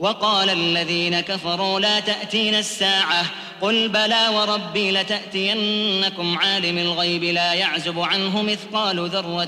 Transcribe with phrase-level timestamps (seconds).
[0.00, 3.24] وقال الذين كفروا لا تأتين الساعة
[3.60, 9.46] قل بلى وربي لتأتينكم عالم الغيب لا يعزب عنه مثقال ذرة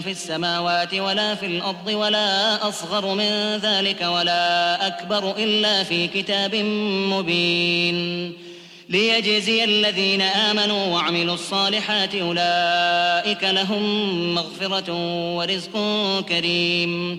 [0.00, 6.54] في السماوات ولا في الأرض ولا أصغر من ذلك ولا أكبر إلا في كتاب
[7.12, 8.32] مبين
[8.88, 13.84] ليجزي الذين آمنوا وعملوا الصالحات أولئك لهم
[14.34, 14.92] مغفرة
[15.36, 15.72] ورزق
[16.28, 17.18] كريم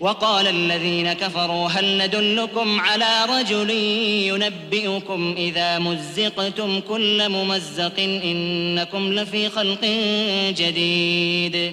[0.00, 3.70] وقال الذين كفروا هل ندلكم على رجل
[4.30, 9.84] ينبئكم إذا مزقتم كل ممزق إنكم لفي خلق
[10.56, 11.72] جديد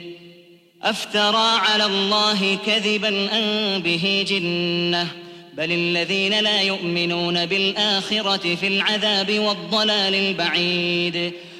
[0.83, 5.07] أفترى على الله كذبا أن به جنة
[5.53, 11.33] بل الذين لا يؤمنون بالآخرة في العذاب والضلال البعيد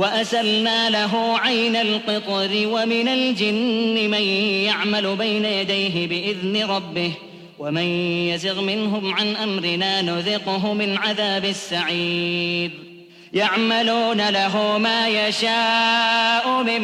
[0.00, 4.22] وأسلنا له عين القطر ومن الجن من
[4.64, 7.12] يعمل بين يديه بإذن ربه
[7.58, 7.82] ومن
[8.32, 12.70] يزغ منهم عن أمرنا نذقه من عذاب السعير.
[13.32, 16.82] يعملون له ما يشاء من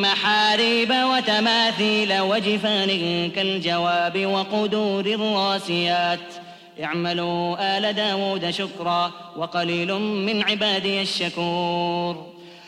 [0.00, 2.90] محاريب وتماثيل وجفان
[3.36, 6.34] كالجواب وقدور الراسيات.
[6.82, 12.37] اعملوا آل داود شكرا وقليل من عبادي الشكور.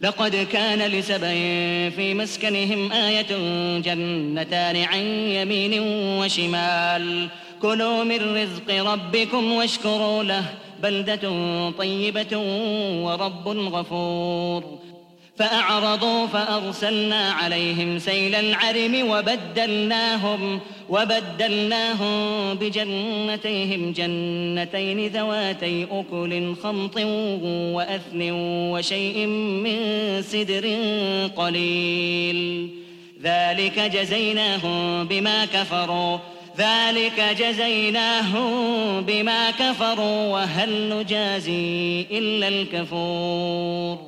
[0.00, 1.28] لقد كان لسبع
[1.96, 3.26] في مسكنهم آية
[3.78, 5.80] جنتان عن يمين
[6.18, 7.28] وشمال.
[7.62, 10.44] كلوا من رزق ربكم واشكروا له
[10.82, 11.30] بلدة
[11.70, 12.38] طيبة
[13.04, 14.78] ورب غفور.
[15.36, 26.96] فأعرضوا فأرسلنا عليهم سيل العرم وبدلناهم وبدلناهم بجنتيهم جنتين ذواتي أكل خمط
[27.76, 28.30] وأثل
[28.72, 29.78] وشيء من
[30.22, 30.66] سدر
[31.36, 32.68] قليل.
[33.22, 36.18] ذلك جزيناهم بما كفروا.
[36.58, 38.50] ذلك جزيناهم
[39.00, 40.32] بما كفروا.
[40.32, 44.07] وهل نجازي إلا الكفور؟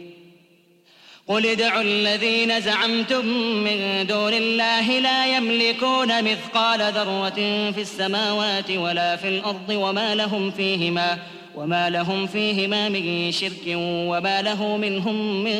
[1.27, 3.25] قل ادعوا الذين زعمتم
[3.63, 11.17] من دون الله لا يملكون مثقال ذرة في السماوات ولا في الأرض وما لهم فيهما
[11.55, 15.59] وما لهم فيهما من شرك وما له منهم من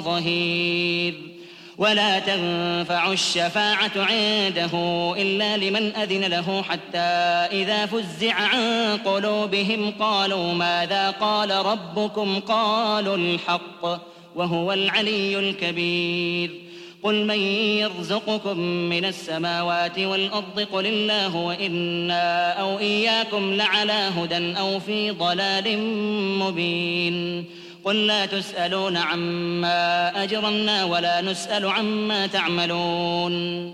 [0.00, 1.14] ظهير.
[1.78, 4.70] ولا تنفع الشفاعة عنده
[5.18, 6.98] إلا لمن أذن له حتى
[7.52, 13.86] إذا فزع عن قلوبهم قالوا ماذا قال ربكم؟ قالوا الحق.
[14.38, 16.50] وهو العلي الكبير.
[17.02, 17.38] قل من
[17.78, 25.78] يرزقكم من السماوات والأرض قل الله وإنا أو إياكم لعلى هدى أو في ضلال
[26.38, 27.44] مبين.
[27.84, 33.72] قل لا تسألون عما أجرمنا ولا نسأل عما تعملون.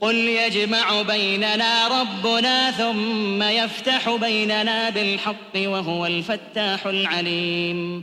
[0.00, 8.02] قل يجمع بيننا ربنا ثم يفتح بيننا بالحق وهو الفتاح العليم.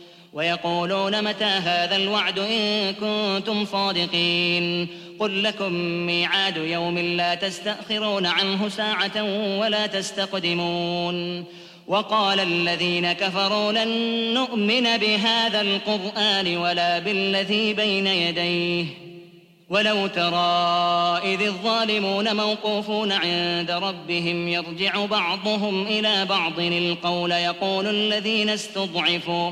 [0.33, 4.87] ويقولون متى هذا الوعد إن كنتم صادقين؟
[5.19, 5.73] قل لكم
[6.05, 9.23] ميعاد يوم لا تستأخرون عنه ساعة
[9.59, 11.45] ولا تستقدمون.
[11.87, 13.89] وقال الذين كفروا لن
[14.33, 18.85] نؤمن بهذا القرآن ولا بالذي بين يديه.
[19.69, 29.51] ولو ترى إذ الظالمون موقوفون عند ربهم يرجع بعضهم إلى بعض القول يقول الذين استضعفوا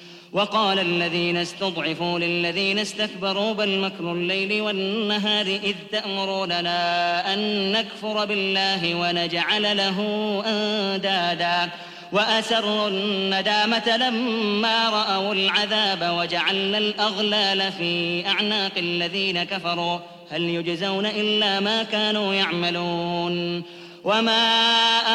[0.33, 9.77] وقال الذين استضعفوا للذين استكبروا بل مكر الليل والنهار إذ تأمروننا أن نكفر بالله ونجعل
[9.77, 9.97] له
[10.45, 11.69] أندادا
[12.11, 19.99] وأسروا الندامة لما رأوا العذاب وجعلنا الأغلال في أعناق الذين كفروا
[20.31, 23.63] هل يجزون إلا ما كانوا يعملون
[24.03, 24.41] وما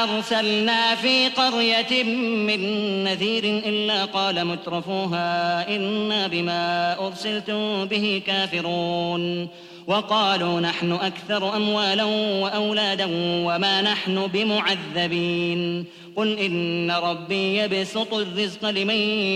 [0.02, 2.60] أرسلنا في قرية من
[3.04, 9.48] نذير إلا قال مترفوها إنا بما أرسلتم به كافرون
[9.86, 12.04] وقالوا نحن أكثر أموالا
[12.42, 13.06] وأولادا
[13.46, 15.84] وما نحن بمعذبين
[16.16, 18.94] قل إن ربي يبسط الرزق لمن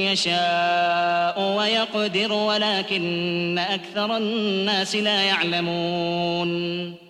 [0.09, 7.10] يشاء ويقدر ولكن أكثر الناس لا يعلمون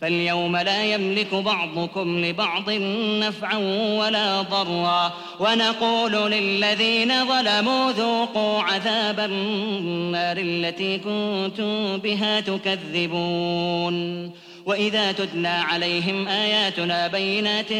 [0.00, 2.70] فاليوم لا يملك بعضكم لبعض
[3.20, 3.56] نفعا
[3.98, 5.12] ولا ضرا.
[5.40, 14.30] ونقول للذين ظلموا ذوقوا عذاب النار التي كنتم بها تكذبون.
[14.66, 17.72] وإذا تتلى عليهم آياتنا بينات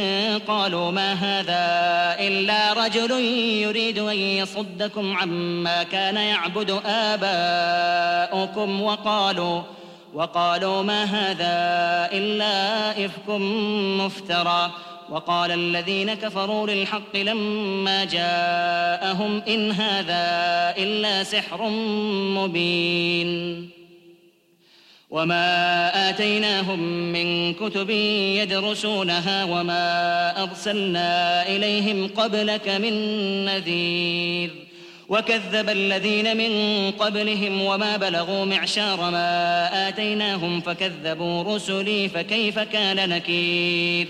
[0.48, 3.10] قالوا ما هذا إلا رجل
[3.62, 8.82] يريد أن يصدكم عما كان يعبد آباؤكم.
[8.82, 9.62] وقالوا
[10.14, 13.28] وقالوا ما هذا إلا إفك
[13.98, 14.70] مفترى.
[15.10, 20.24] وقال الذين كفروا للحق لما جاءهم إن هذا
[20.82, 21.68] إلا سحر
[22.38, 23.70] مبين.
[25.10, 26.78] وما آتيناهم
[27.12, 27.90] من كتب
[28.40, 32.94] يدرسونها وما أرسلنا إليهم قبلك من
[33.44, 34.67] نذير.
[35.08, 44.08] وكذب الذين من قبلهم وما بلغوا معشار ما آتيناهم فكذبوا رسلي فكيف كان نكير؟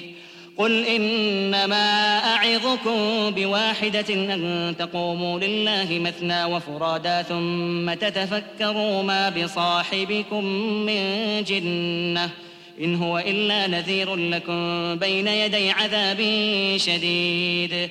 [0.56, 10.44] قل إنما أعظكم بواحدة أن تقوموا لله مثنى وفرادا ثم تتفكروا ما بصاحبكم
[10.86, 11.02] من
[11.44, 12.30] جنة
[12.80, 16.18] إن هو إلا نذير لكم بين يدي عذاب
[16.76, 17.90] شديد.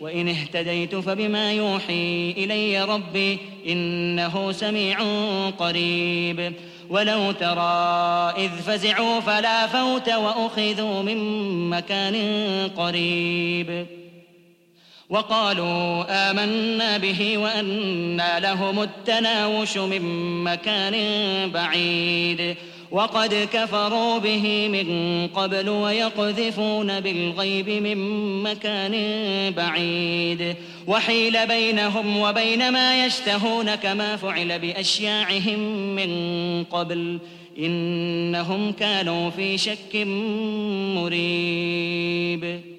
[0.00, 4.98] وإن اهتديت فبما يوحي إلي ربي إنه سميع
[5.50, 6.52] قريب.
[6.90, 11.18] ولو ترى إذ فزعوا فلا فوت وأخذوا من
[11.70, 12.16] مكان
[12.76, 13.86] قريب.
[15.10, 20.02] وقالوا آمنا به وأنى لهم التناوش من
[20.44, 20.96] مكان
[21.50, 22.56] بعيد.
[22.90, 27.98] وقد كفروا به من قبل ويقذفون بالغيب من
[28.42, 28.94] مكان
[29.56, 30.56] بعيد.
[30.86, 35.58] وحيل بينهم وبين ما يشتهون كما فعل بأشياعهم
[35.96, 37.18] من قبل.
[37.58, 39.96] إنهم كانوا في شك
[40.96, 42.75] مريب.